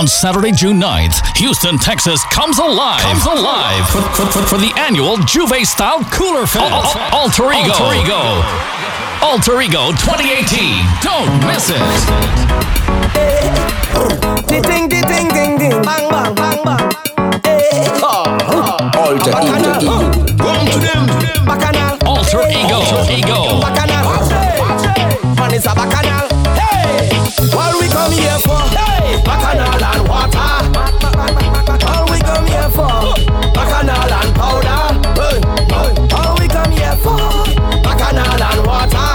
[0.00, 3.02] On Saturday, June 9th, Houston, Texas comes alive.
[3.02, 6.72] Comes alive for, for, for, for the annual Juve Style Cooler Fest.
[6.72, 7.68] Al- Al- Alter Ego.
[7.76, 8.40] Alter Ego.
[9.20, 10.88] Alter Ego 2018.
[11.04, 11.84] Don't miss it.
[14.48, 15.82] Ding ding ding ding ding ding.
[15.82, 16.90] Bang bang bang bang.
[18.96, 19.84] Alter Ego.
[20.40, 21.04] Come to them.
[21.44, 21.98] Bacchanal.
[22.08, 23.60] Alter Ego.
[25.50, 25.58] Alter Ego.
[25.58, 25.58] Bacchanal.
[25.58, 26.28] Man, it's a bacchanal.
[26.54, 27.10] Hey.
[27.54, 28.62] What we come here for?
[28.70, 29.22] Hey.
[29.24, 30.50] Bacchanal and water.
[31.86, 33.14] All we come here for?
[33.54, 34.82] Bacchanal and powder.
[35.18, 35.40] Hey.
[35.66, 35.90] Hey.
[36.14, 37.18] All we come here for?
[37.82, 39.10] Bacchanal and water.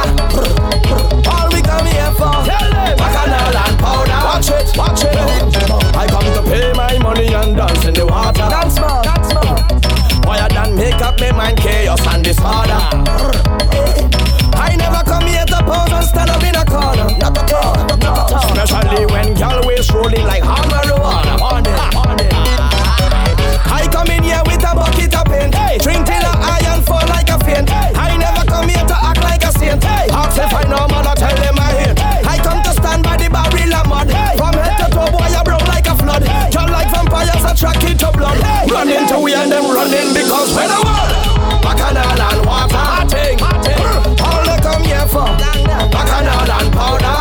[1.30, 2.44] All we come here for?
[3.00, 4.20] Bacchanal and powder.
[4.26, 5.16] Watch it, watch it.
[5.96, 8.50] I come to pay my money and dance in the water.
[8.50, 9.58] Dance more, dance more.
[10.26, 13.45] Why than make up my mind chaos and disorder.
[16.26, 17.18] Pose and stand up in a corner.
[17.20, 18.64] Not at all, not at all.
[18.64, 21.40] Especially when gal waist rolling like hot marijuana.
[21.42, 22.34] On it, on it.
[23.66, 25.54] I come in here with a bucket of paint.
[25.54, 25.78] Hey.
[25.78, 27.70] Drink till I iron fall like a faint.
[27.70, 27.94] Hey.
[27.96, 29.84] I never come here to act like a saint.
[29.84, 30.08] Hey.
[30.12, 32.00] Ask if I know man, I tell them I hate.
[32.00, 32.22] Hey.
[32.26, 34.10] I come to stand by the barrel of mud.
[34.10, 34.38] Hey.
[34.38, 36.24] From head to toe, boy, I broke like a flood.
[36.24, 36.50] Hey.
[36.52, 38.40] Just like vampires attracted to blood.
[38.42, 38.68] Hey.
[38.72, 43.05] Running to we and them running because when I want bacchanal and water.
[44.76, 45.26] Ting, all they come here for
[45.80, 47.18] bacchanal and powder.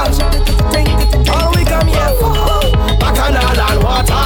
[1.30, 2.34] All we come here for
[2.98, 4.24] bacchanal and water.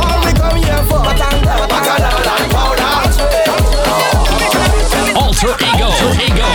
[0.00, 2.94] All we come here for bacchanal and powder.
[5.16, 5.86] Alter Ego.
[5.86, 6.48] Alter Ego.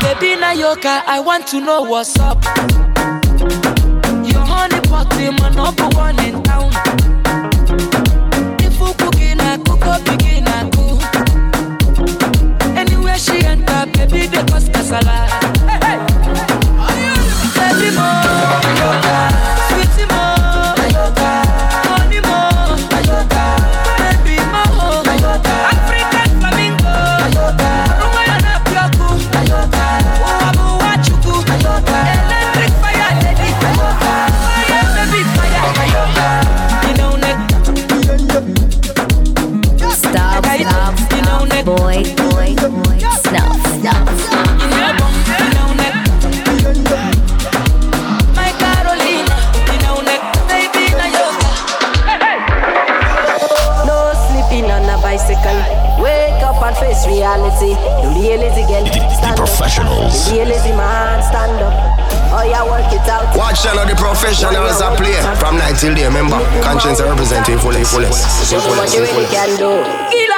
[0.00, 2.44] Baby Nayoka, I want to know what's up.
[4.26, 5.08] Your honey pot
[5.40, 6.70] my number one in town.
[8.60, 10.19] If you cooking, I cook up,
[14.06, 15.28] baby, they cause casala.
[17.56, 18.08] Baby mo,
[19.68, 20.22] sweetie mo,
[21.86, 22.38] honey mo,
[23.98, 24.62] baby mo,
[25.70, 26.94] African flamingo,
[28.00, 29.08] Rwanda pioku,
[30.20, 33.92] Uwabu wachuku, electric fire lady, fire
[34.96, 35.62] baby fire,
[36.88, 37.38] you know neck,
[39.92, 40.94] Stop, stop,
[41.64, 42.98] boy, boy, boy.
[43.22, 45.08] Snuff, snuff, snuff.
[45.40, 45.94] you know neck,
[48.36, 49.36] my Carolina,
[49.72, 51.50] you know neck, baby na yoga.
[53.88, 55.60] No sleeping on a bicycle.
[55.96, 57.72] Wake up and face reality.
[58.04, 58.84] The reality girl,
[59.16, 59.48] stand up.
[59.48, 60.28] professionals.
[60.28, 61.72] The reality man, stand up.
[62.44, 63.36] Yeah, work it out.
[63.36, 66.04] Watch out the professionals I play from night till day.
[66.04, 70.29] Remember, conscience represent you fully, what you really can do.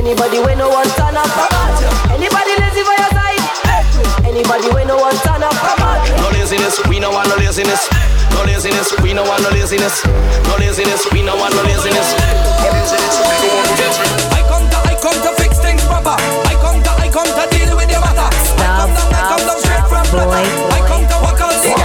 [0.00, 1.28] Anybody when no one turn up?
[2.08, 3.36] Anybody lazy for your side?
[4.24, 5.52] Anybody when no one turn up?
[5.52, 7.86] No laziness, we no want no laziness.
[8.32, 10.02] No laziness, we no want no laziness.
[10.48, 12.14] No laziness, we no want no laziness.
[12.16, 16.16] I come to, I come to fix things proper.
[16.48, 18.24] I come to, I come to deal with your matter.
[18.24, 20.48] I come down, I come down straight from boy, platter.
[20.72, 21.76] I come to walk out the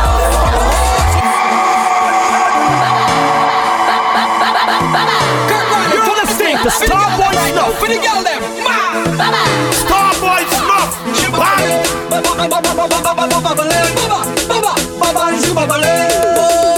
[6.65, 7.77] listening to Starboy Snuff.
[7.79, 8.41] For the girl them,
[9.85, 10.65] Starboy Snuff.
[15.67, 16.74] I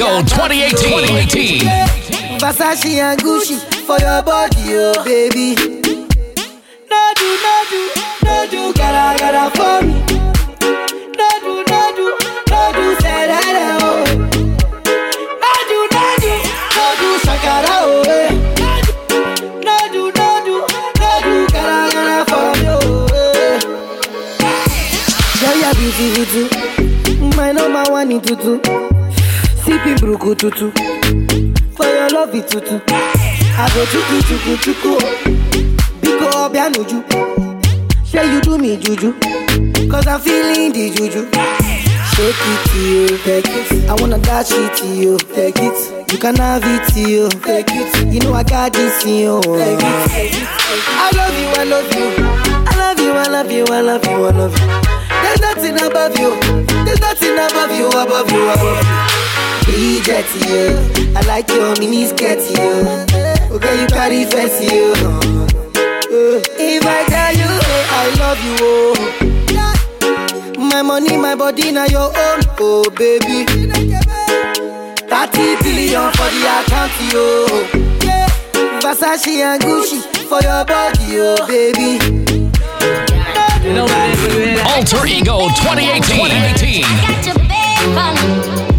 [0.00, 0.78] Go 2018.
[0.78, 1.60] 2018.
[2.40, 5.79] Versace and Gucci for your body, oh baby.
[30.40, 30.70] tutu.
[31.76, 32.80] For your love it tutu.
[32.88, 34.92] I go chuku chuku chuku.
[34.96, 35.00] Oh.
[36.00, 37.04] Biko obia nuju.
[38.06, 39.12] Say you do me juju.
[39.90, 41.28] Cause I'm feeling the juju.
[42.14, 43.88] Shake it to you, take it.
[43.90, 46.12] I wanna dash it to you, take it.
[46.12, 48.12] You can have it to you, take it.
[48.12, 50.48] You know I got this in you, take it.
[50.88, 52.06] I love you, I love you.
[52.66, 54.66] I love you, I love you, I love you, I love you.
[55.22, 56.30] There's nothing above you.
[56.84, 59.39] There's nothing above you, above you, above you.
[59.72, 62.58] I like your mini skirt, you.
[63.54, 64.94] Okay, you carry fancy, yeah.
[66.58, 68.94] If I tell you oh, I love you, oh.
[70.58, 73.44] My money, my body, now your own, oh baby.
[73.46, 73.62] 30
[75.62, 77.46] billion for the account, yo.
[78.80, 81.98] Versace and Gucci for your body, oh baby.
[84.74, 86.16] Alter Ego 2018.
[86.16, 88.69] 2018.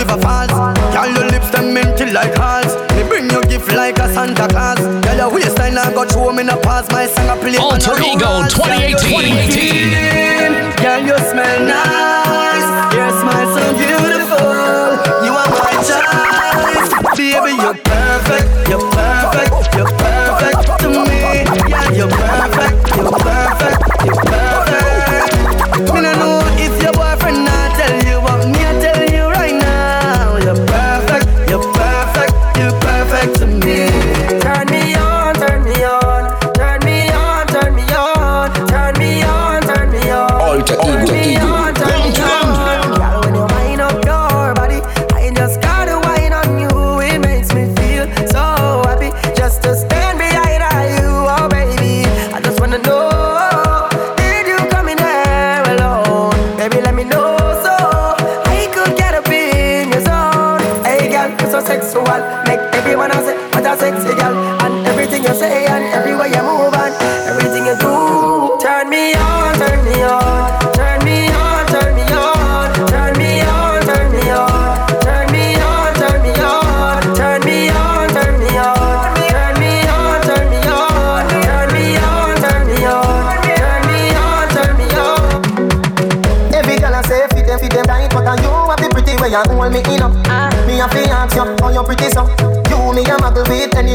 [0.00, 0.50] river falls.
[0.94, 2.74] Girl, your lips them minty like hearts.
[2.96, 4.80] Me bring you gift like a Santa Claus.
[5.04, 6.90] Girl, your waistline I got you in a pass.
[6.90, 7.58] My song I play.
[7.58, 8.96] Alter Ego 2018.
[8.96, 10.82] 2018.
[10.82, 12.39] Girl, you smell nice.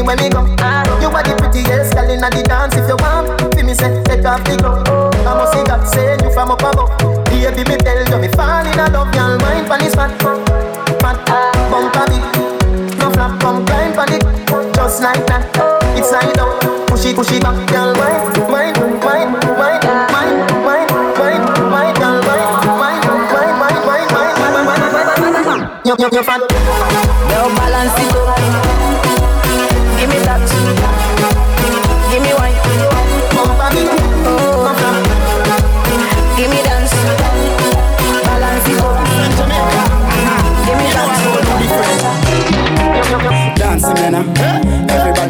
[0.08, 0.42] Anywhere me go.
[1.00, 2.74] You are the prettiest girl inna the dance.
[2.76, 4.86] If you want, fi me say take off the glove.
[5.26, 6.90] I must see God send you from up above.
[7.26, 9.38] Baby, me tell you me fall in love, girl.
[9.38, 11.18] Mind pon this fat, fat,
[11.70, 12.22] bump a bit.
[12.98, 14.22] No flap, come climb pon it,
[14.74, 15.46] just like that.
[15.96, 17.94] It's side up, push it, push it back, girl.
[17.94, 18.45] Mind,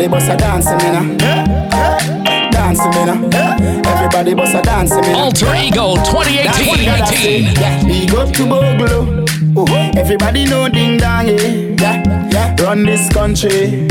[0.07, 2.51] Everybody bust a dancing me now.
[2.53, 3.91] Dancing me now.
[3.91, 5.25] Everybody bust a dancing me now.
[5.25, 7.43] Alter Ego 2018.
[7.43, 9.27] Yeah, big up to Boglo.
[9.59, 11.35] Ooh, everybody know ding dong, yeah.
[11.35, 12.63] yeah, yeah.
[12.63, 13.89] Run this country.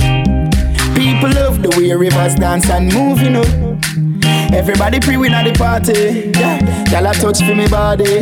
[0.96, 3.78] People love the way Ravers dance and move, you know.
[4.54, 6.32] Everybody pre-win at the party.
[6.40, 8.22] Yeah, y'all a touch for me body.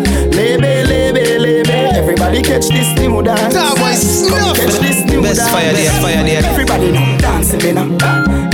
[2.21, 3.53] Everybody catch this new dance.
[3.53, 4.55] That boy Come snuff.
[4.55, 5.49] catch this new Best dance.
[5.51, 6.45] fire there, fire there.
[6.45, 7.89] Everybody now dancing me now.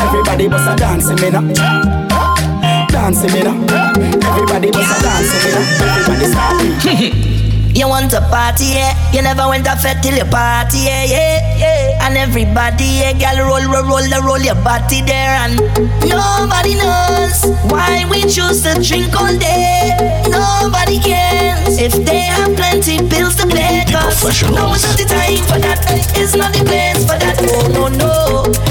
[0.07, 1.43] Everybody bust a dancing me now.
[2.87, 3.59] Dancing me now.
[4.23, 5.67] Everybody bust a dancing me now.
[5.83, 7.23] Everybody start.
[7.77, 8.97] You want a party, yeah?
[9.13, 12.07] You never went a fete till you party, yeah, yeah, yeah.
[12.07, 15.37] And everybody, yeah, girl, roll, roll, roll, roll, roll your body there.
[15.45, 15.61] And
[16.09, 19.93] nobody knows why we choose to drink all day.
[20.37, 23.81] Nobody cares if they have plenty bills to pay.
[23.89, 25.81] Cause no, it's not the time for that.
[26.13, 27.41] It's not the place for that.
[27.41, 28.13] Oh, no, no.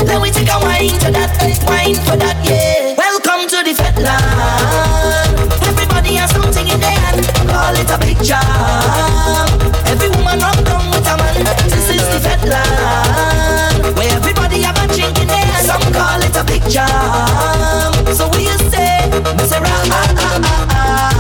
[0.07, 1.35] Let me take a wine to that.
[1.67, 2.95] Wine for that, yeah.
[2.95, 5.35] Welcome to the fete land.
[5.67, 7.27] Everybody has something in their hand.
[7.51, 9.51] Call it a big jam.
[9.91, 11.43] Every woman rub down with a man.
[11.67, 13.97] This is the fete land.
[13.99, 15.67] Where everybody have a drink in their hand.
[15.67, 17.91] Some call it a big jam.
[18.15, 19.03] So you say?
[19.57, 21.16] Ra ah ah ah ah.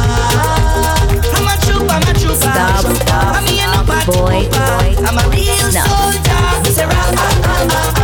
[4.06, 4.94] Boy, boy.
[5.02, 5.88] I'm a real Stop.
[5.90, 6.62] soldier.
[6.62, 7.95] Me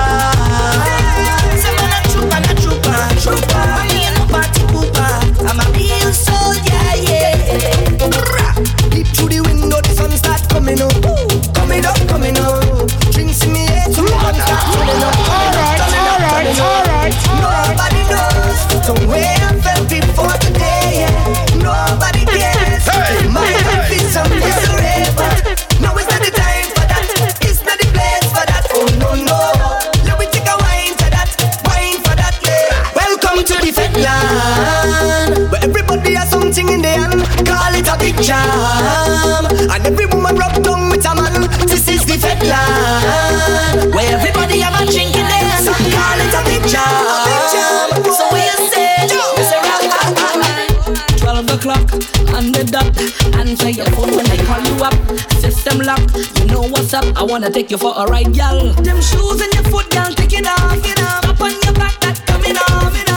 [57.23, 58.73] I wanna take you for a ride, gal.
[58.83, 60.85] Them shoes in your foot, gal, take it off.
[60.85, 61.29] It off.
[61.29, 63.01] Up on your back, that coming off.
[63.01, 63.12] It off.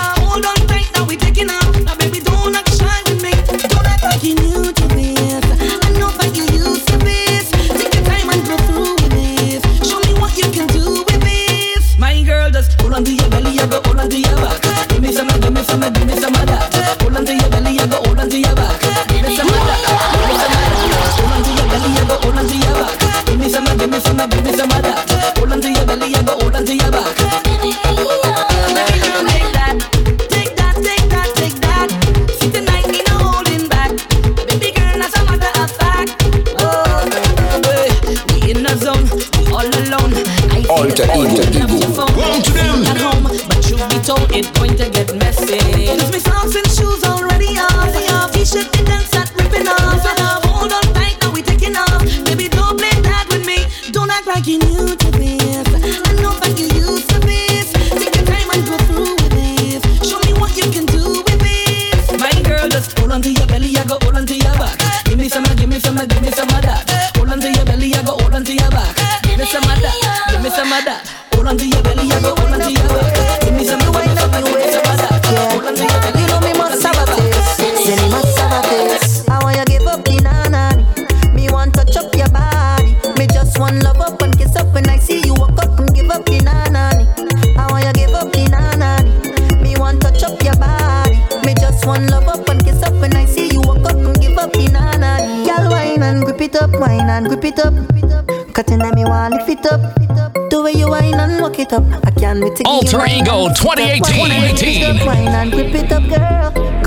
[102.44, 104.04] Alter Ego 2018.
[104.04, 105.06] 2018.
[105.06, 106.82] Wine and whip it up, girl.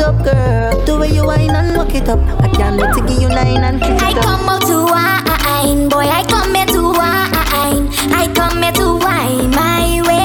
[0.00, 1.04] Up, girl.
[1.06, 2.18] You wine and it up.
[2.40, 6.06] I can't wait to give you nine and I come out to wine, boy.
[6.08, 7.88] I come here to wine.
[8.12, 10.23] I come here to wine my way.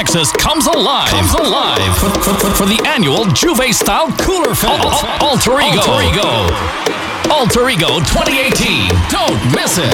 [0.00, 5.04] Texas comes alive, comes alive for, for, for, for the annual Juve Style Cooler Fest.
[5.04, 5.76] Al- Alter Ego.
[5.76, 6.48] Alter Ego.
[7.30, 8.88] Alter Ego 2018.
[9.10, 9.92] Don't miss it.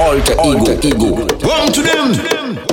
[0.00, 0.60] Alter Ego.
[0.64, 1.46] Alter Ego.
[1.46, 2.71] One to them.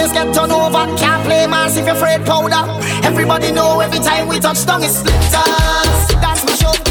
[0.00, 0.84] place get turned over.
[0.96, 2.64] Can't play mass if you're afraid powder.
[3.04, 5.32] Everybody know every time we touch tongue it splinters.
[6.20, 6.89] That's my show.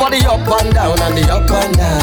[0.00, 2.00] for the up and down and the up and down.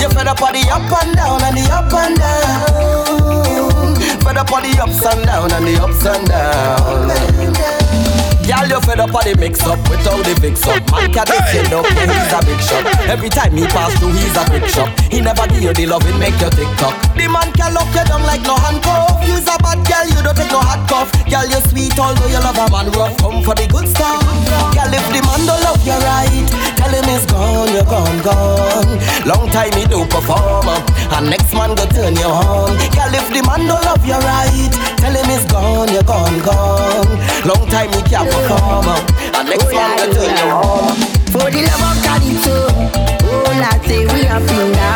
[0.00, 3.96] You fed up for up and down and the up and down.
[4.24, 7.08] Fed up for ups and down and the ups and down.
[8.48, 10.81] Girl, you fed up on mix up without the fix up.
[10.92, 12.84] Man can defend up, yeah, he's a big shot.
[13.08, 14.92] Every time he pass through, he's a quick shot.
[15.08, 16.92] He never give you the love, it make you tick tock.
[17.16, 19.24] The man can lock you down like no handcuff.
[19.24, 21.08] You's a bad girl, you don't take no hot cuff.
[21.24, 23.16] Girl, you sweet, although you love a man rough.
[23.24, 24.20] Come for the good stuff.
[24.76, 26.44] Girl, if the man don't love you right,
[26.76, 28.92] tell him he's gone, you're gone, gone.
[29.24, 32.76] Long time he do perform, uh, and next man go turn you on.
[32.92, 37.08] Girl, if the man don't love you right, tell him he's gone, you're gone, gone.
[37.48, 39.00] Long time he can't perform, uh,
[39.34, 39.78] and next you.
[41.32, 42.56] For the love of Calypso,
[43.24, 44.94] oh latte we are finger.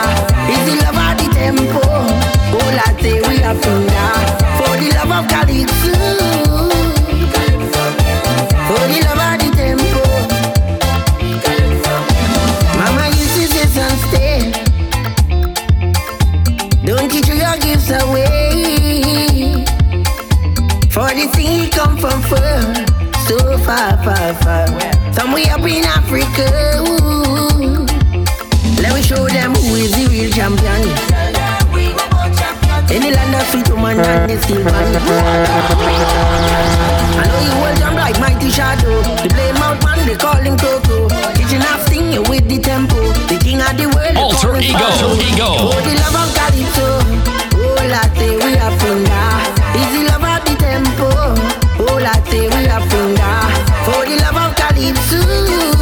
[0.53, 4.13] Is the love of the tempo, oh latte we are finger.
[4.59, 5.93] For the love of Calypso,
[8.69, 10.03] for the love of the tempo.
[12.79, 13.07] Mama
[14.09, 14.41] stay.
[16.85, 19.65] Don't you your gifts away.
[20.91, 22.86] For the thing come from far,
[23.67, 24.67] far, far, far.
[25.13, 26.47] Somewhere up in Africa.
[26.87, 27.87] Ooh.
[28.83, 30.83] Let me show them who is the real champion.
[32.95, 34.97] In the land of sweet woman and the man.
[37.19, 39.03] I know you will jump like mighty shadow.
[39.23, 41.09] The blame out man, they call him Coco.
[41.35, 42.97] Kitchen half thing with the tempo.
[43.27, 44.15] The king of the world.
[44.15, 45.19] they Alter ego, Sparrow.
[45.19, 45.49] ego.
[45.67, 46.89] Oh, the love of Calypso.
[47.59, 49.29] Oh, latte, we are finger.
[49.75, 51.09] Is the love of the tempo.
[51.83, 53.06] Oh, latte, we are finger.
[54.07, 55.76] The love of Calypso.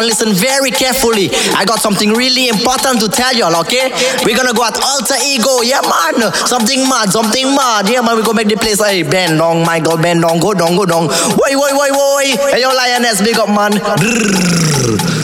[0.00, 0.06] Lucia.
[0.06, 1.30] Listen very carefully.
[1.54, 3.90] I got something really important to tell y'all, okay?
[4.24, 6.32] We're gonna go at alter ego, yeah man.
[6.46, 7.88] Something mad, something mad.
[7.88, 10.76] Yeah man, we gonna make the place hey bend down, god, bend down, go down,
[10.76, 11.08] go down.
[11.08, 12.50] Woi, woi, woi, woi.
[12.52, 13.72] Hey yo, lioness, big up man.
[13.72, 15.15] Brrr.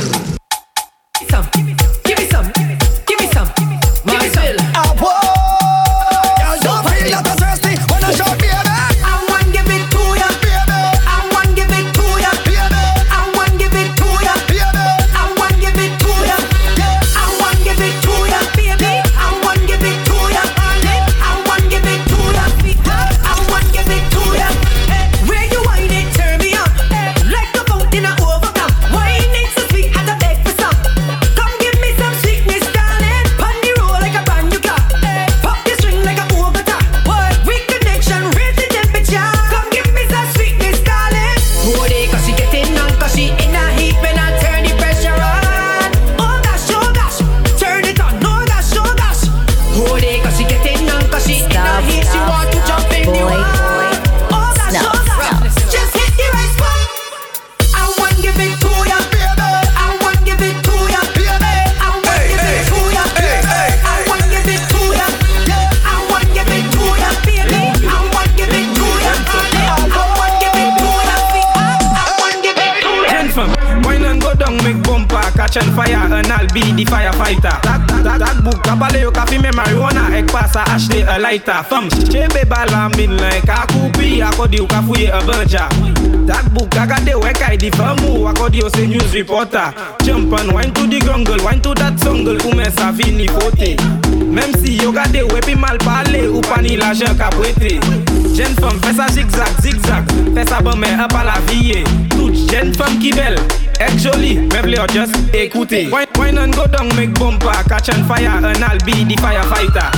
[104.86, 108.04] Joli, men vle yo just ekoute Wine, wine and go down, make bumper Catch on
[108.04, 109.90] fire and I'll be the firefighter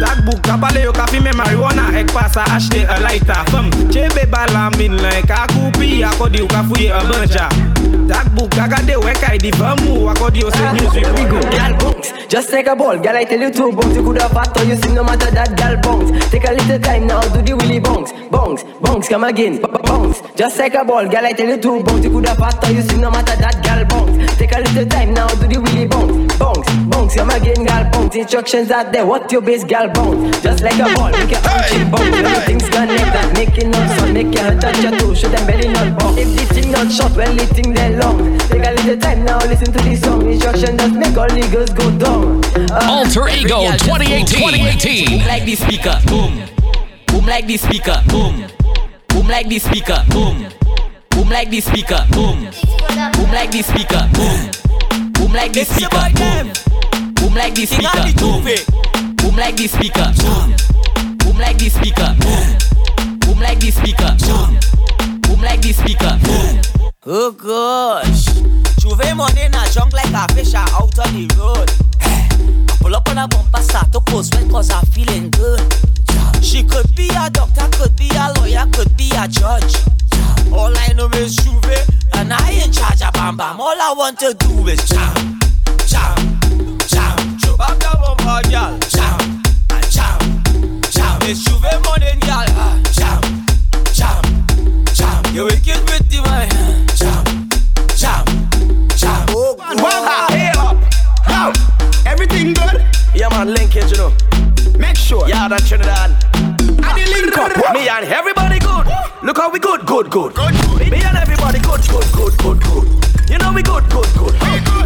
[0.00, 4.30] Tak book, kapale yo ka fume marijuana Ek pas a achete a lighter Fem, chebe
[4.30, 7.48] bala min like a koupi Akodi yo ka fouye a banja
[8.08, 12.12] Tak book, agade we kay di famu Akodi yo se news we go Gal bounce,
[12.28, 12.98] just take a ball.
[12.98, 13.94] Gal, I tell you to bounce.
[13.94, 15.54] You could have fat or you sing no matter that.
[15.56, 16.30] Gal bounce.
[16.30, 19.08] Take a little time now, do the willy bounce, bounce, bounce.
[19.08, 20.22] Come again, bounce.
[20.34, 21.06] Just take a ball.
[21.08, 22.04] Gal, I tell you to bounce.
[22.04, 23.62] You could have fat or you sing no matter that.
[23.62, 24.16] Gal bounce.
[24.42, 27.14] Take a little time now, do the willy bounce, bounce, bounce.
[27.14, 28.16] Come again, gal bounce.
[28.16, 29.06] Instructions are there.
[29.06, 30.42] What your base, girl, bounce.
[30.42, 32.10] Just like a ball, make your arm chip bounce.
[32.10, 35.68] The things connect, that making no sound, make your touch your toe, show them belly
[35.68, 36.18] not bounce.
[36.18, 38.18] If the thing not short, well the thing they long.
[38.50, 40.26] Take a little time now, listen to the song.
[40.26, 42.42] Instructions just make all niggas go down.
[42.74, 45.06] Uh, Alter Ego 2018.
[45.06, 46.34] Boom like the speaker, boom.
[47.06, 48.50] Boom like the speaker, boom.
[49.06, 50.50] Boom like the speaker, boom.
[51.10, 52.42] Boom like the speaker, boom.
[52.42, 55.12] Boom like the speaker, boom.
[55.12, 56.52] Boom like the speaker, boom.
[57.14, 58.44] Boom like the speaker, boom.
[59.16, 61.16] Boom like the speaker, boom.
[61.18, 63.18] Boom like the speaker, boom.
[63.20, 65.20] Boom like the speaker, boom.
[65.20, 66.60] Boom like the speaker, boom.
[67.04, 68.24] Oh gosh,
[68.78, 71.70] Juve money na junk like a fish out on the road.
[72.00, 72.28] Eh.
[72.70, 75.91] I Pull up on a bumper, start to post when cause I'm feeling good.
[76.42, 79.74] She could be a doctor, could be a lawyer, could be a judge.
[80.52, 81.64] All I know is Juve,
[82.14, 83.60] and I in charge of Bam Bam.
[83.60, 85.38] All I want to do is jam,
[85.86, 86.38] jam,
[86.88, 87.38] jam.
[87.58, 88.78] Up the bumper, girl.
[88.90, 89.42] Jam,
[89.88, 91.18] jam, jam.
[91.22, 92.44] It's Juve money, girl.
[92.58, 93.46] Ah, Jam,
[93.94, 95.34] jam, jam.
[95.34, 96.86] You wicked with the wine.
[96.98, 97.48] Jam,
[97.96, 98.24] jam,
[98.98, 99.26] jam.
[99.30, 100.76] Oh, Well, hey up.
[101.28, 102.84] Yo, everything good?
[103.14, 104.12] Yeah, man, linkage, you know.
[105.12, 105.28] Sure.
[105.28, 106.08] Yeah, that Trinidad.
[106.32, 107.52] And the link up.
[107.76, 108.88] Me and everybody good.
[109.20, 110.32] Look how we good, good, good.
[110.88, 112.88] Me and everybody good, good, good, good, good.
[113.28, 114.32] You know we good, good, good.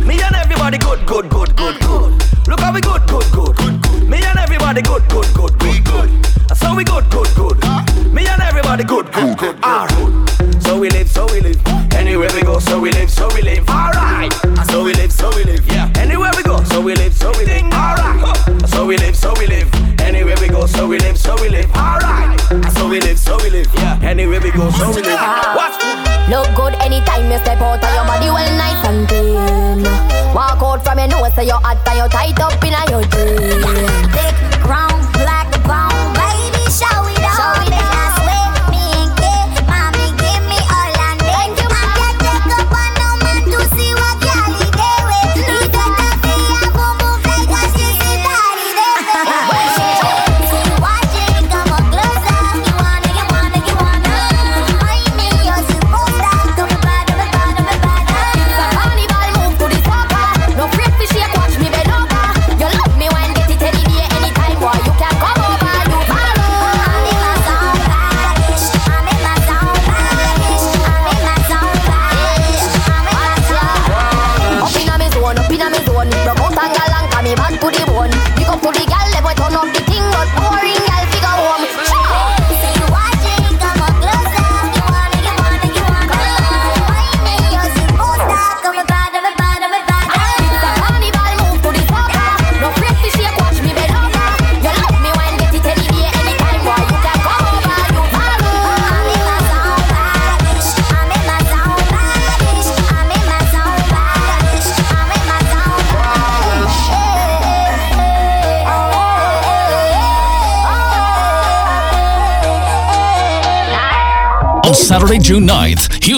[0.02, 2.10] Me and everybody good, good, good, good, good.
[2.50, 3.54] Look how we good, good, good.
[3.54, 6.10] Good Me and everybody good, good, good, good, good.
[6.58, 7.62] So we good, good, good.
[8.10, 10.58] Me and everybody good, good, good, good.
[10.58, 11.62] So we live, so we live.
[11.94, 13.62] Anywhere we go, so we live, so we live.
[13.70, 14.34] Alright.
[14.74, 15.62] So we live, so we live.
[15.70, 15.86] Yeah.
[16.02, 17.70] Anywhere we go, so we live, so we live.
[17.70, 18.66] Alright.
[18.66, 19.75] So we live, so we live.
[20.66, 21.70] Anywhere we go, so we live, so we live.
[21.76, 22.40] Alright.
[22.50, 23.68] Ah, so we live, so we live.
[23.74, 23.98] Yeah.
[24.02, 25.14] Anywhere we go, so we live.
[25.18, 25.54] Ah.
[25.54, 25.78] What?
[26.28, 29.84] Look good anytime you step out of your body well nice and clean.
[30.34, 34.55] Walk out from your nose so you're hot and you're tight up in your jeans.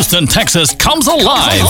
[0.09, 1.69] 9th, Houston, Texas comes alive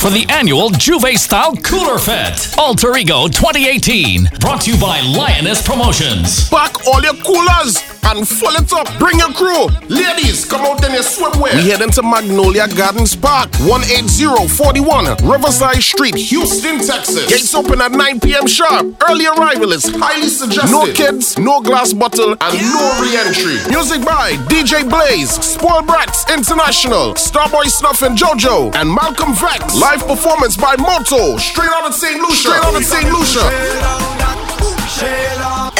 [0.00, 2.58] for the annual Juve Style Cooler Fest.
[2.58, 4.28] Alter Ego 2018.
[4.40, 6.48] Brought to you by Lioness Promotions.
[6.48, 8.86] Pack all your coolers and fill it up.
[8.98, 9.66] Bring your crew.
[9.88, 11.54] Ladies, come out in your swimwear.
[11.54, 17.26] We head into Magnolia Gardens Park, 18041 Riverside Street, Houston, Texas.
[17.28, 18.46] Gates open at 9 p.m.
[18.46, 18.94] sharp.
[19.08, 20.70] Early arrival is highly suggested.
[20.70, 23.58] No kids, no glass bottle, and no re-entry.
[23.70, 29.74] Music by DJ Blaze, Spoil Brat, Vex International, Starboy Snuff and JoJo, and Malcolm Vex.
[29.74, 32.20] Live performance by Moto, straight out of St.
[32.20, 32.34] Lucia.
[32.34, 33.12] Straight out of St.
[33.12, 34.01] Lucia.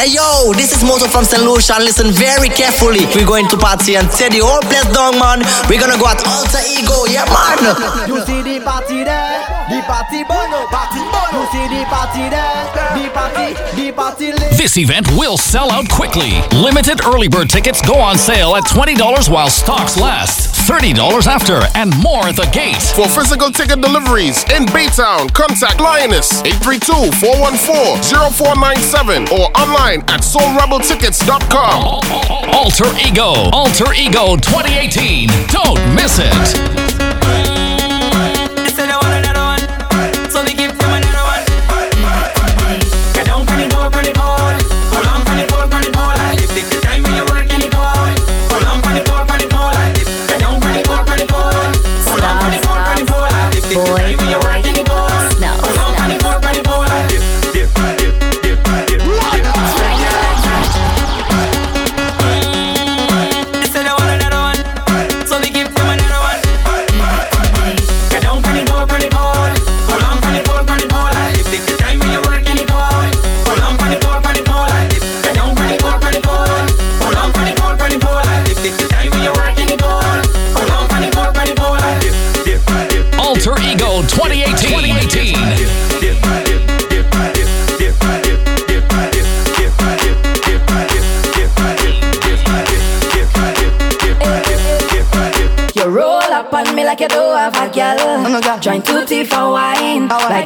[0.03, 1.45] Hey yo, this is Moto from St.
[1.45, 3.07] Lucia listen very carefully.
[3.15, 5.47] We're going to party and tear the whole place down, man.
[5.71, 8.11] We're gonna go at Alter Ego, yeah, man.
[8.11, 11.39] You see the party there, the party bono, party bono.
[11.39, 12.67] You see the party there,
[12.99, 14.59] the party, the party lit.
[14.59, 16.43] This event will sell out quickly.
[16.51, 18.99] Limited early bird tickets go on sale at $20
[19.31, 22.81] while stocks last, $30 after, and more at the gate.
[22.95, 32.01] For physical ticket deliveries in Baytown, contact Lioness 832-414-0497 or online at soulrebeltickets.com.
[32.55, 35.29] Alter Ego, Alter Ego 2018.
[35.49, 36.82] Don't miss it.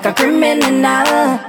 [0.06, 1.40] A criminal.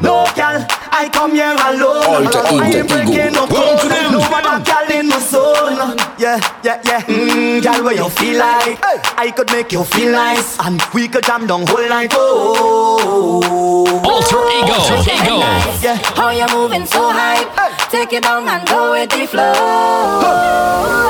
[0.00, 2.26] No gal, I come here alone.
[2.26, 3.90] Alter I ego, ain't breaking no Welcome to code.
[3.90, 4.12] them.
[4.12, 5.98] No other gal in my zone.
[6.18, 7.00] Yeah, yeah, yeah.
[7.02, 8.78] Mm, gal, where you feel like
[9.18, 12.12] I could make you feel nice, and we could jam down whole night.
[12.14, 15.38] Oh, Alter ego, ego.
[15.82, 15.96] Yeah.
[16.14, 17.42] How you moving so high?
[17.90, 19.52] Take it down and go with the flow.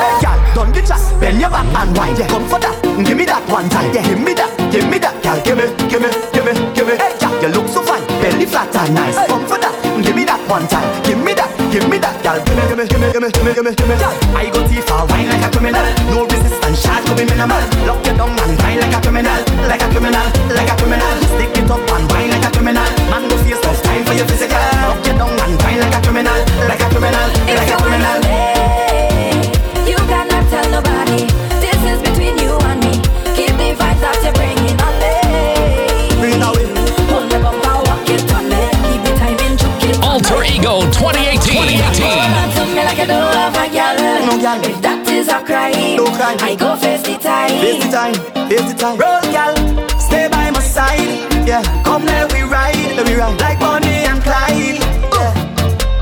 [0.01, 1.21] Hey, gal, done the chat.
[1.21, 2.17] Bend your back and wine.
[2.17, 2.29] Yeah.
[2.29, 2.81] Come for that.
[3.05, 3.93] Give me that one time.
[3.95, 4.60] Yeah, give me that.
[4.71, 5.35] Give me that, gal.
[5.43, 6.95] Give me, give me, give me, give me.
[6.95, 8.07] Hey, gal, you look so fine.
[8.23, 9.19] Belly flat and nice.
[9.27, 9.75] Come for that.
[9.99, 10.87] Give me that one time.
[11.03, 11.51] Give me that.
[11.75, 12.39] Give me that, gal.
[12.39, 13.95] Give me, give me, give me, give me, give me, give me, give me.
[13.99, 15.11] Gal, I go too far.
[15.11, 15.83] Wine like a criminal.
[16.15, 16.79] No resistance.
[16.87, 17.59] Charge to be minimal.
[17.83, 19.41] Lock you down and wine like a criminal.
[19.67, 20.27] Like a criminal.
[20.55, 21.15] Like a criminal.
[21.35, 22.87] Stick it up and wine like a criminal.
[23.11, 24.63] Man, no face, no time for your physical.
[24.87, 26.31] Lock you down and wine like a criminal.
[26.31, 26.50] Like a criminal.
[44.27, 44.61] No gal.
[44.63, 46.37] If that is a crime, No crime.
[46.41, 47.51] I go face the time.
[47.61, 48.15] Face the time,
[48.49, 48.99] face the time.
[48.99, 49.55] Roll, gal,
[49.99, 51.01] stay by my side.
[51.49, 54.81] Yeah, come let we ride, let we ride like Bonnie and Clyde.
[55.17, 55.33] Yeah.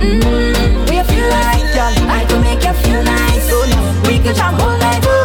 [0.01, 1.71] Mm, we feel like
[2.19, 3.47] I could make you feel nice.
[4.07, 5.18] We could jam all night.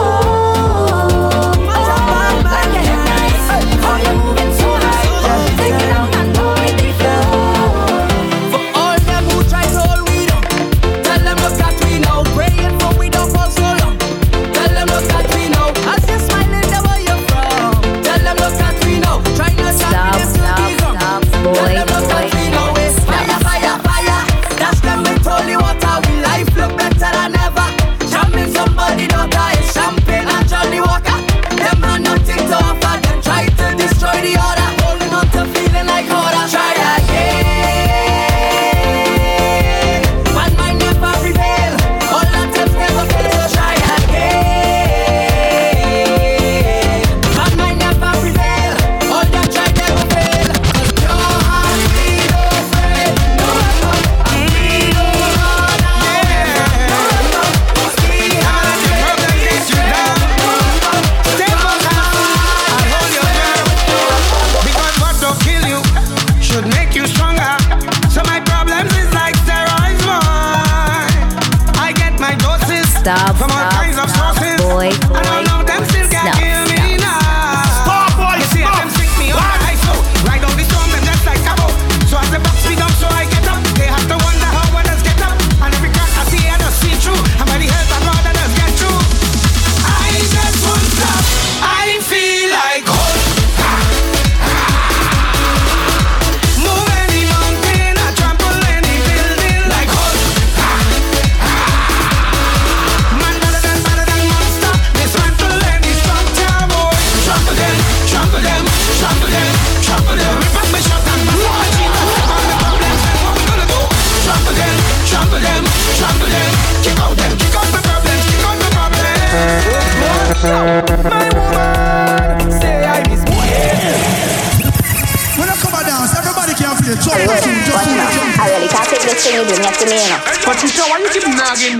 [129.23, 130.17] Thing you do to you.
[130.43, 131.79] But teacher, why you keep nagging?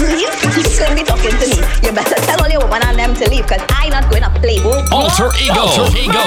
[0.00, 0.28] You,
[0.64, 1.60] shouldn't be talking to me.
[1.84, 4.58] You better tell all your and them to leave, cause I not going to play.
[4.90, 5.68] Alter ego.
[5.68, 6.24] Alter ego.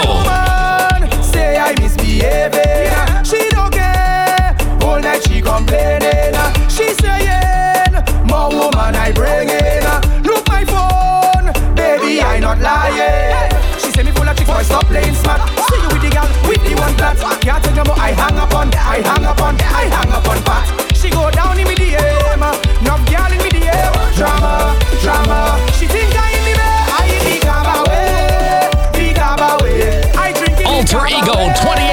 [1.33, 1.73] say I.
[3.25, 4.55] She don't care.
[4.83, 6.37] All night she complaining.
[6.69, 7.93] She saying,
[8.29, 9.83] more woman I bring in.
[10.23, 13.51] Look my phone, baby I not lying.
[13.79, 16.27] She say me full of tricks, boy stop playing smart see you with the girl
[16.47, 19.85] with the one that Can't more, I hang up on, I hang up on, I
[19.89, 20.39] hang up on
[20.95, 21.75] She go down in me
[22.83, 23.49] no girl in me
[24.15, 27.55] Drama, drama, she think I in me bed I in the the
[30.17, 31.84] I drink in Alter the Ego 20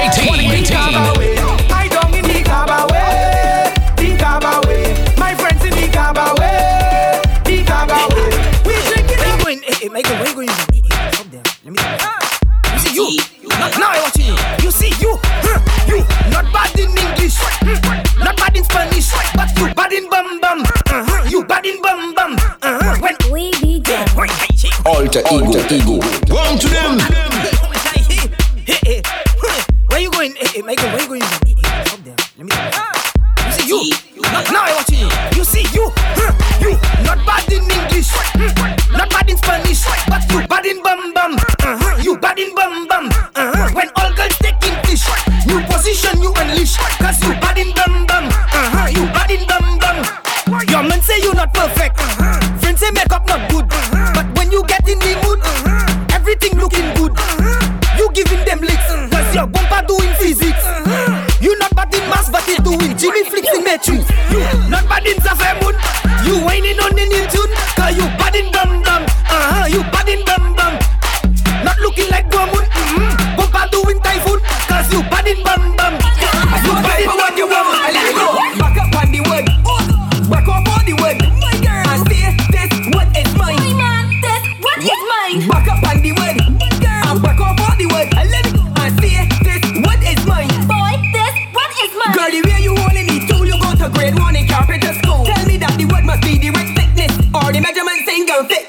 [25.21, 25.99] Alter ego, ego.
[26.33, 27.22] One to them.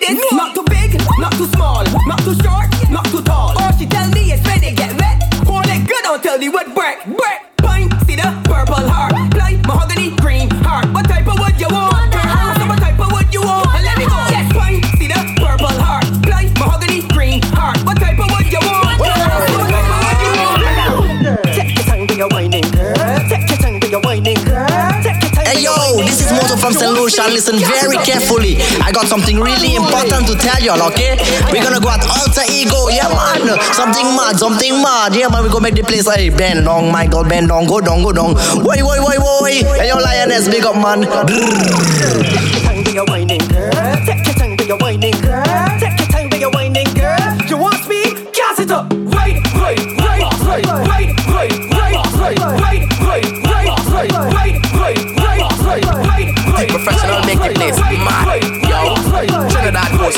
[0.07, 0.44] This.
[27.35, 28.63] Listen very carefully.
[28.79, 31.19] I got something really important to tell y'all, okay?
[31.51, 33.59] We're gonna go at alter ego, yeah man.
[33.75, 35.17] Something mad, something mad.
[35.17, 38.05] Yeah man, we gonna make the place hey bend down, Michael, bend down, go down,
[38.05, 38.35] go down.
[38.63, 39.65] Woi, woi, woi, woi.
[39.79, 41.03] And your lioness, big up man.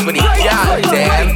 [0.06, 1.34] For the girl, damn.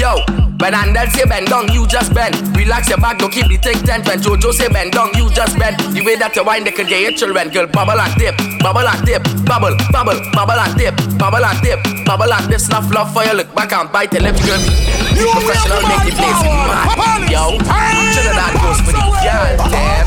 [0.00, 0.24] Yo,
[0.64, 2.34] when Andel say bend down, you just bend.
[2.56, 4.08] Relax your back, don't keep the thing tense.
[4.08, 5.76] When Jojo say bend down, you just bend.
[5.92, 7.50] The way that you wind, they can get your children.
[7.50, 11.84] Girl, bubble and dip, bubble and dip, bubble, bubble, bubble and dip, bubble and dip,
[12.06, 12.60] bubble and dip.
[12.60, 15.07] Snuff love for you, look back and bite your lips, girl.
[15.18, 17.26] The professional make the place mad.
[17.26, 20.06] Yo, Trinidad goes for the girl, damn.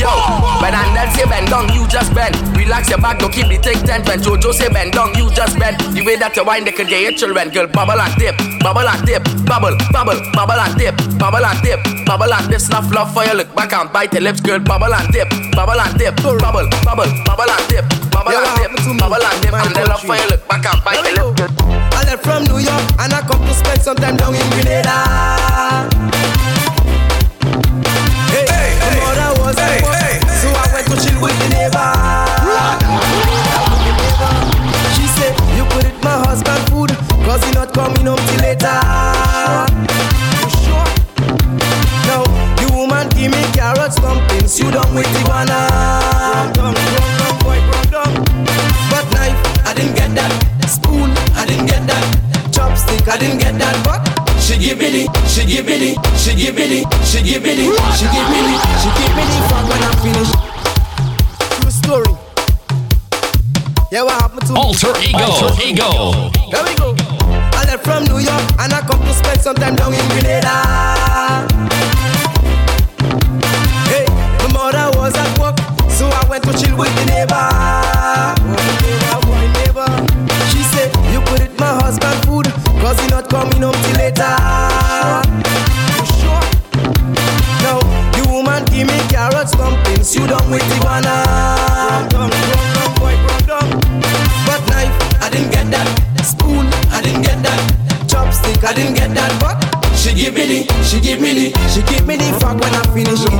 [0.00, 0.08] Yo,
[0.64, 2.32] when Andel say bend down, you just bend.
[2.56, 4.08] Relax your back, don't keep the thing tense.
[4.08, 5.76] When Jojo say bend down, you just bend.
[5.92, 7.50] The way that you wind, they can get your children.
[7.50, 8.32] Girl, bubble and dip,
[8.64, 12.60] bubble and dip, bubble, bubble, bubble and dip, bubble and dip, bubble and dip.
[12.64, 14.58] Snuff love for you, look back and bite your lips, girl.
[14.58, 19.20] Bubble and dip, bubble and dip, bubble, bubble, bubble and dip, bubble and dip, bubble
[19.20, 19.52] and dip.
[19.52, 21.52] And they love for you, look back and bite your lips, girl.
[21.92, 24.96] I left from New York and I come to spend some time down in Grenada.
[28.30, 30.02] Hey, my mother was a boss,
[30.40, 31.90] so I went to chill with the neighbor.
[34.94, 36.90] She said, You could eat my husband food,
[37.24, 38.80] cause he not coming home till later.
[40.38, 40.88] You sure?
[42.06, 42.22] Now,
[42.56, 45.99] the woman give me carrots, dumplings, you done with the banana.
[55.70, 57.58] it, she give it, she give it,
[57.96, 60.30] she give it, she give it fuck when I finish.
[61.60, 62.12] True story.
[63.92, 65.18] Yeah, what happened to alter ego?
[65.18, 66.30] Alter ego.
[66.50, 66.94] There we go.
[67.52, 71.46] I left from New York and I come to spend some time down in Grenada.
[73.90, 74.06] Hey,
[74.38, 75.58] my mother was at work,
[75.90, 77.79] so I went to chill with the neighbor.
[83.30, 84.36] Coming home till later.
[85.94, 86.44] You sure?
[87.62, 87.78] No,
[88.12, 91.06] the woman give me carrots, dumplings, you done with wrong.
[94.46, 95.86] But knife, I didn't get that.
[96.26, 97.60] Spoon, I didn't get that.
[98.10, 99.30] Chopstick, I didn't get that.
[99.40, 99.62] But
[99.96, 102.82] she give me the, she give me the, she give me the fuck when I
[102.90, 103.30] finish it.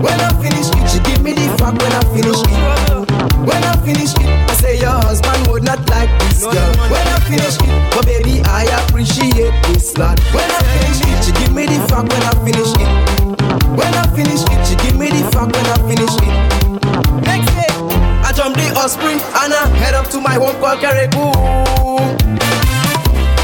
[0.00, 2.94] When I finish it, she give me the fuck when I finish it.
[3.44, 6.72] When I finish it, I say your husband would not like this girl.
[6.88, 8.23] When I finish it, but baby
[9.04, 10.18] appreciate this lot.
[10.32, 12.88] When I finish it, she give me the fuck when I finish it.
[13.76, 16.32] When I finish it, she give me the fuck when I finish it.
[17.28, 17.68] Next day,
[18.24, 21.32] I jump the Osprey and I head up to my home called Carriacou.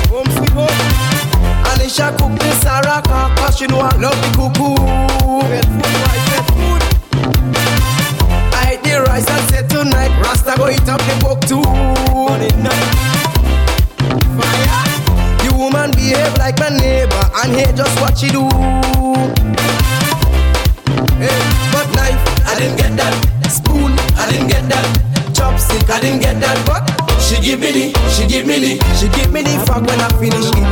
[0.09, 0.81] Home sweet home.
[1.69, 4.77] Anisha cook the saraka cause she know I love the cuckoo.
[5.45, 6.83] Pet food, white pet food.
[8.57, 12.01] I eat the rice and say tonight Rasta go eat up the book too.
[12.71, 13.10] Fire.
[15.81, 18.45] Woman behave like my neighbor and here just what she do.
[21.17, 21.41] Hey,
[21.73, 23.17] but knife, I didn't get that.
[23.49, 24.85] Spoon, I didn't get that.
[25.33, 26.61] Chopstick, I didn't get that.
[26.69, 26.85] But
[27.17, 30.13] she give me the, she give me the, she give me the fuck when I
[30.21, 30.69] finish it.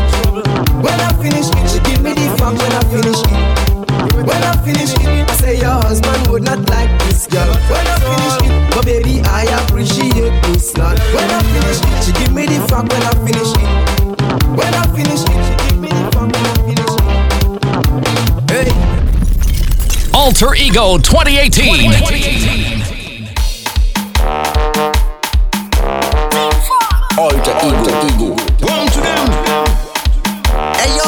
[0.84, 4.28] When I finish it, she give me the fuck when I finish it.
[4.28, 7.48] When I finish it, I say your husband would not like this girl.
[7.72, 11.00] When I finish it, but baby I appreciate this lot.
[11.16, 13.97] When I finish it, she give me the fuck when I finish it.
[14.56, 17.08] When I finish it, she give me the fuck when I finish it.
[18.50, 18.70] Hey.
[20.14, 21.92] Alter Ego 2018.
[27.18, 28.28] Alter Ego, Ego.
[28.66, 29.47] One to them.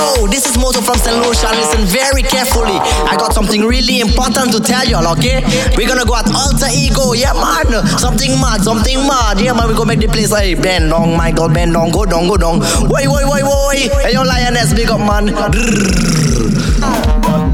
[0.00, 1.12] Hey yo, this is Moto from St.
[1.20, 1.52] Lucia.
[1.52, 2.78] Listen very carefully.
[3.04, 5.44] I got something really important to tell y'all, okay?
[5.76, 7.68] We're gonna go at Alter Ego, yeah man.
[7.98, 9.40] Something mad, something mad.
[9.40, 12.06] Yeah man, we gonna make the place hey bend down, my God, bend down, go
[12.06, 12.60] down, go down.
[12.88, 13.76] Woi, woi, woi, woi.
[14.00, 15.28] Hey yo, lioness, big up man.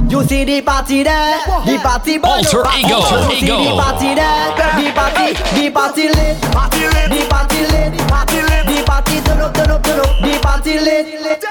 [0.09, 2.79] You see the party there, the party burn Alter up.
[2.79, 3.59] ego, You see ego.
[3.59, 8.65] the party there, the party, the party lit, party lit, the party lit, party lit,
[8.71, 11.46] the party turn up, turn up, turn up, the party lit, The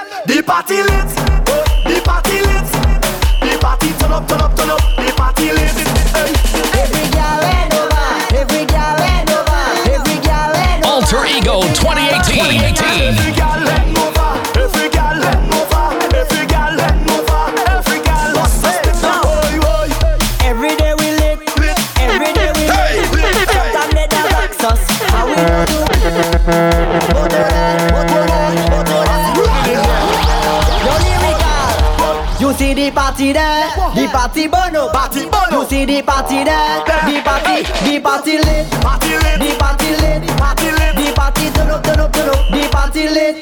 [0.56, 1.08] party lit,
[1.84, 2.64] the party lit,
[3.42, 5.65] the party turn up, turn up, turn up, the party lit.
[32.86, 34.92] The party there, the party burn up.
[34.92, 35.52] Party burn up.
[35.52, 40.22] You see the party there, the party, the party lit, Party lit, the party lit,
[40.38, 43.34] party lit, the party turn up, turn up, turn up, the party lit.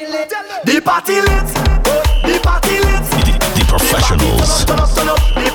[0.65, 1.47] the party lit,
[2.25, 3.05] the party lit.
[3.55, 4.65] The professionals.
[4.65, 5.54] Turn up, turn up, the party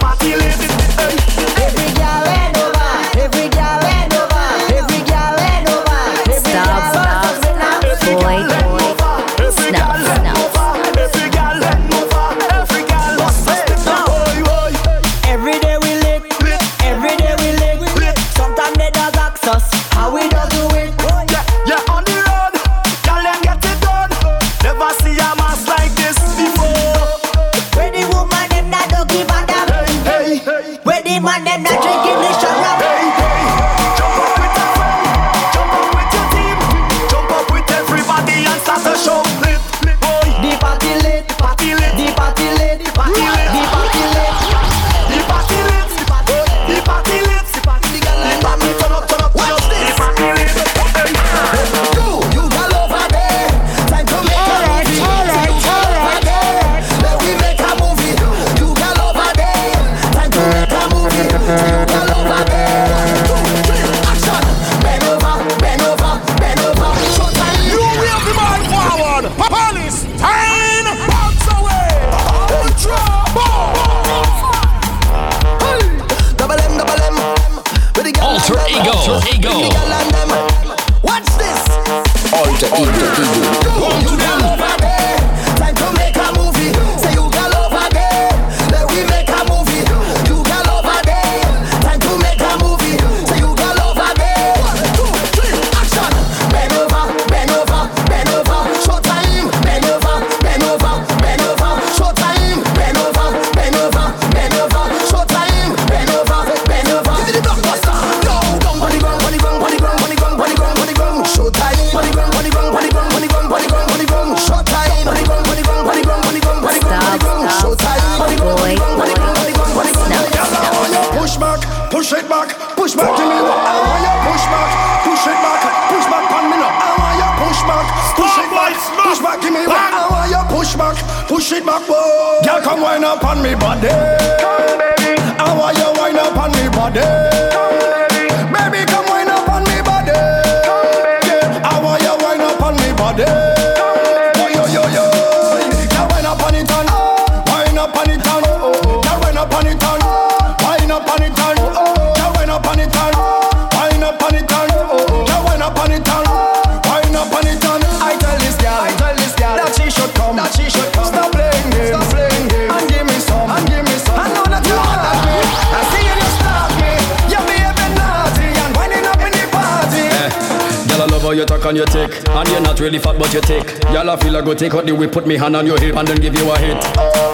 [175.31, 176.75] me hand on your hip and then give you a hit.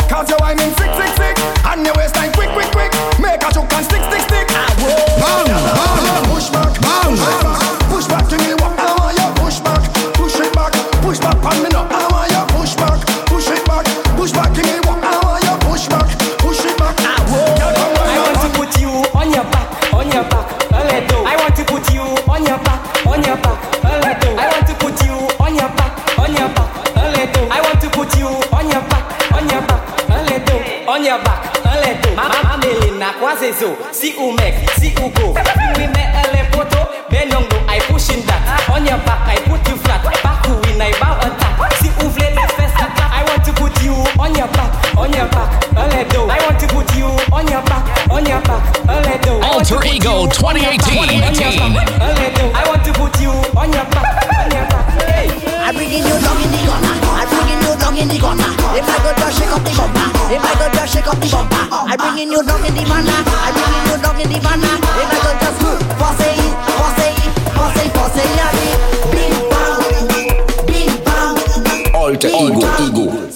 [0.04, 1.36] Cause you're whining sick, sick, sick.
[1.64, 2.92] And your waistline quick, quick, quick.
[3.16, 4.46] Make a choke and stick, stick, stick.
[4.52, 7.56] Bang, bang Push back, bang, bang.
[7.88, 9.80] Push back to me, what I want you Push back,
[10.12, 10.76] push it back.
[11.00, 13.00] Push back on me now I want you Push back,
[13.32, 13.88] push it back.
[14.12, 16.96] Push back to me, what I want you Push back, push it back.
[17.00, 21.24] Ah, I want to put you on your back, on your back, a little.
[21.24, 23.56] I want to put you on your back, on your back,
[33.06, 33.76] Melina, quase zo.
[33.92, 35.34] Si ou mek, si ou go.
[35.76, 38.68] We met a le photo, ben young do I pushing that.
[38.70, 40.02] On your back, I put you flat.
[40.02, 41.74] Back to win, I bow attack.
[41.80, 42.90] Si ou vle let's attack.
[42.98, 46.30] I want to put you on your back, on your back, a little.
[46.30, 49.42] I want to put you on your back, on your back, a little.
[49.42, 50.98] I want to Alter Ego 2018.
[50.98, 52.50] on your back, a little.
[52.54, 54.85] I want to put you on your back, on your back.
[55.66, 56.94] I'm bringing you down in the corner.
[57.10, 58.50] I'm bringing you down in the corner.
[58.78, 61.26] If I go just shake up the bumper, if I go just shake up the
[61.26, 63.10] bumper, I'm bringing you down in the manna.
[63.10, 64.70] I'm bringing you down in the manna.
[64.78, 65.58] If I go just
[65.98, 66.38] force it,
[66.70, 67.18] force it,
[67.50, 68.54] force it, force it, yeah,
[69.10, 69.82] bing bang,
[70.70, 71.34] bing bang.
[71.98, 73.26] Alter ego, ego.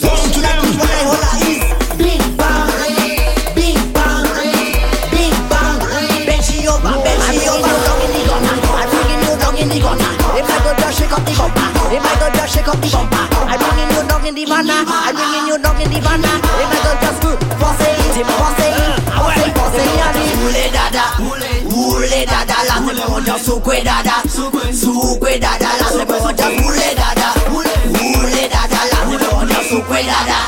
[14.30, 14.86] In the manna.
[14.86, 16.30] I'm bringing you down in the manna.
[16.38, 17.18] If I go just
[17.58, 20.14] force it, force it, uh, force it, force it, yeah.
[20.46, 22.76] Ule dada, ule dada, la.
[22.80, 25.86] Me moja sukwe dada, sukwe dada, la.
[25.98, 28.98] Me moja ule dada, ule dada, la.
[29.10, 30.38] Me moja sukwe dada.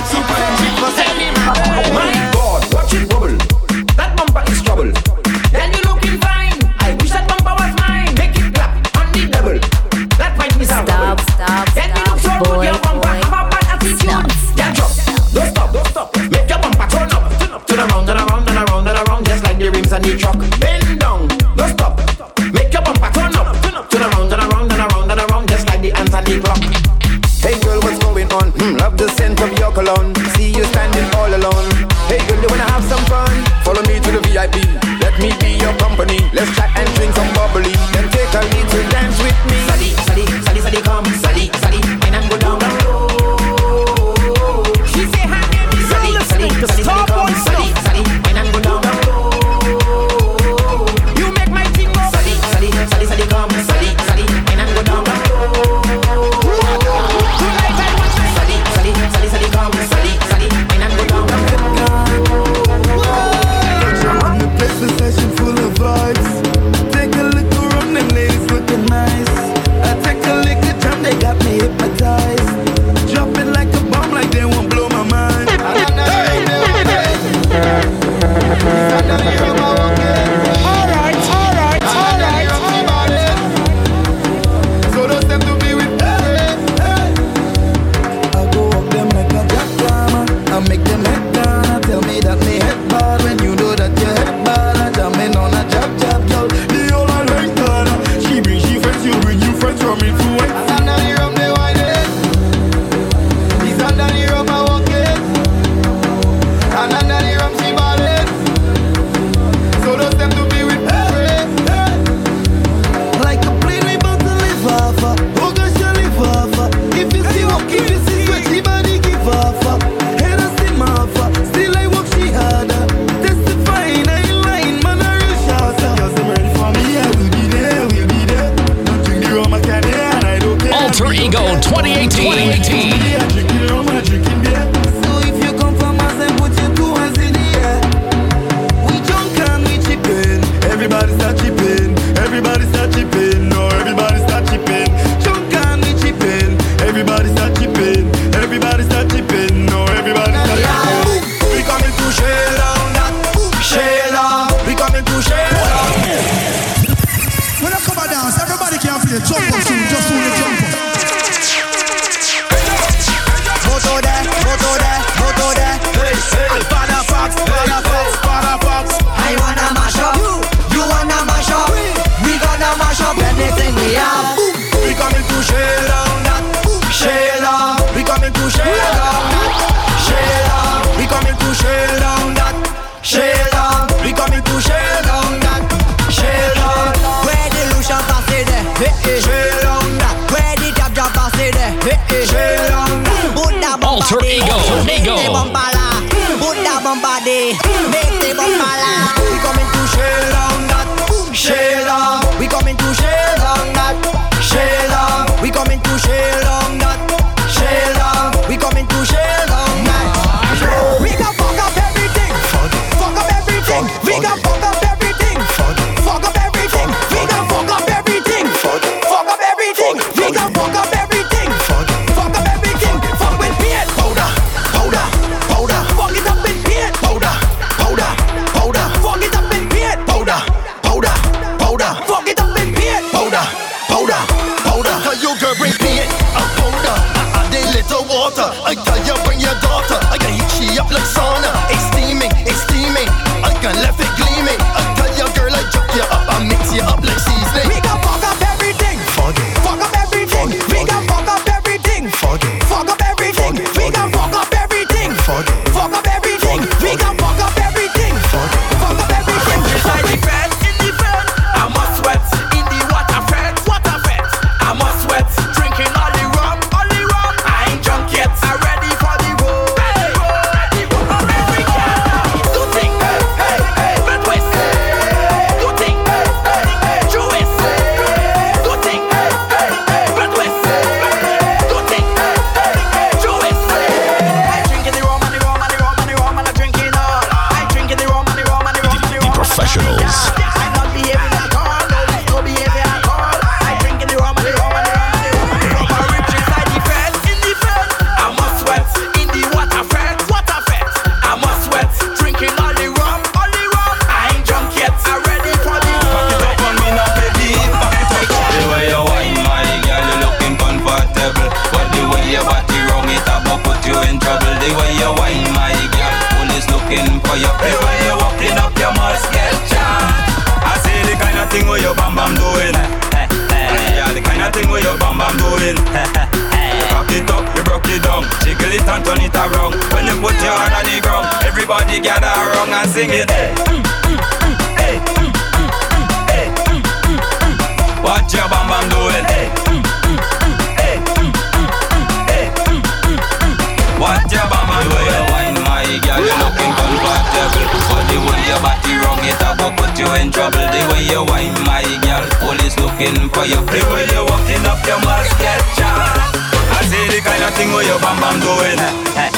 [350.43, 352.27] trouble the way you wine, my girl.
[352.43, 353.63] Police looking for you.
[353.71, 355.79] The way you walking up your mustache.
[355.79, 358.75] I see the kind of thing where your bam bam doing.
[358.75, 359.31] I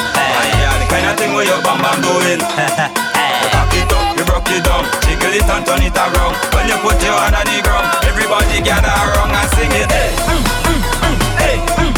[0.57, 2.41] hear the kind of thing where your bam bam doing.
[2.41, 6.41] You cock it up, you broke it down, jiggle it and turn it around.
[6.57, 9.93] When you put your hand on the ground, everybody gather around and sing it.
[9.93, 11.93] Hey, mm, mm, mm, hey, mm,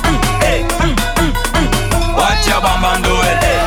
[0.00, 0.60] mm, hey.
[0.80, 0.96] Mm,
[2.16, 3.36] what your bam bam doing?
[3.44, 3.65] Hey.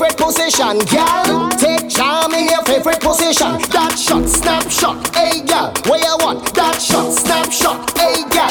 [0.00, 1.48] favorite position, girl.
[1.60, 3.60] Take charm in your favorite position.
[3.68, 5.72] That shot, snap shot, hey girl.
[5.84, 6.54] Where you want?
[6.54, 8.48] That shot, snap shot, hey girl.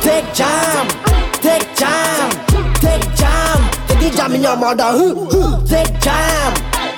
[0.00, 0.88] Take charm,
[1.44, 2.32] take charm,
[2.80, 3.60] take charm.
[3.84, 4.96] Take the jam in your mother.
[5.68, 6.52] Take charm,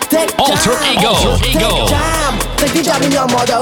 [0.07, 0.55] take charm.
[0.55, 1.13] Alter ego,
[1.51, 1.67] ego.
[1.67, 3.59] Take charm, take the jam in your mother.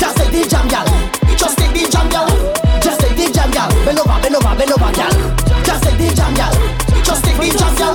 [0.00, 0.88] Just take the jam, girl.
[1.36, 2.32] Just take the jam, girl.
[2.80, 3.68] Just take the jam, girl.
[3.84, 5.12] Bend over, bend over, bend over, girl.
[5.60, 6.79] Just take the jam, girl.
[7.10, 7.94] Just take the jam, girl.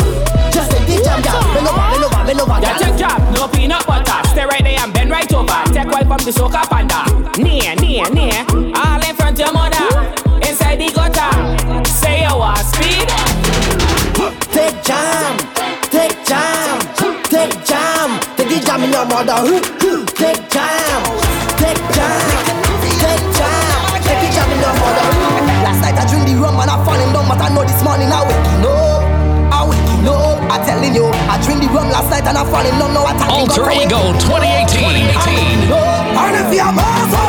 [0.51, 1.39] Just take the jam, girl.
[1.55, 2.75] Bend over, bend over, bend over, girl.
[2.83, 4.19] Your job, no peanut butter.
[4.29, 5.59] Stay right there and bend right over.
[5.71, 7.07] Take one from the soca panda.
[7.39, 8.43] Near, near, near.
[8.75, 9.87] All in front of your mother.
[10.43, 11.31] Inside the gutter.
[11.87, 13.07] Say you want speed.
[14.51, 15.37] Take jam,
[15.95, 16.79] take jam,
[17.31, 18.19] take jam.
[18.35, 19.39] Take the jam in your mother.
[20.19, 21.01] Take jam,
[21.59, 22.19] take jam,
[22.99, 23.63] take jam.
[24.03, 25.07] Take the jam in your mother.
[25.63, 28.11] Last night I drink the rum and I falling down, but I know this morning
[28.11, 28.74] I waking up.
[30.55, 32.93] I'm telling you, I dreamed the rum last night and I fall in love.
[32.93, 35.67] No, I Alter Ego 2018.
[35.67, 37.24] 2018.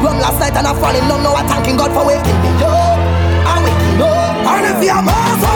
[0.00, 1.22] broke last night and I fall in love.
[1.22, 2.98] Now I'm thanking God for waking me up.
[3.46, 4.34] I'm waking up.
[4.50, 5.49] And if you're